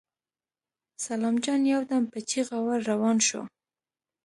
سلام 1.05 1.35
جان 1.43 1.61
يودم 1.73 2.03
په 2.11 2.19
چيغه 2.29 2.57
ور 2.65 2.79
روان 2.91 3.17
شو. 3.27 3.41